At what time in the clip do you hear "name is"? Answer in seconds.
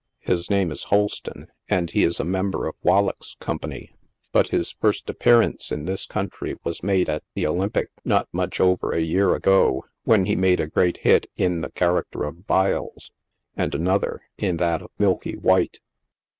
0.49-0.85